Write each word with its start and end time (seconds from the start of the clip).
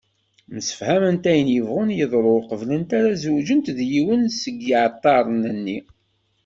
Msefhament 0.55 1.23
ayen 1.31 1.47
yebɣun 1.55 1.89
yeḍru 1.97 2.29
ur 2.37 2.43
qebblent 2.49 2.89
ara 2.97 3.07
ad 3.11 3.17
zewǧent 3.23 3.67
d 3.77 3.79
yiwen 3.91 4.21
seg 4.41 4.55
yiɛeṭṭaren-nni. 4.67 5.77